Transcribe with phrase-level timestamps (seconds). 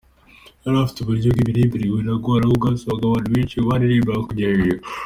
[0.63, 4.83] Yari afite burya uburyo bw’imiririmbire bunagorana aho bwasabaga abantu benshi baririmbaga kujya hejuru.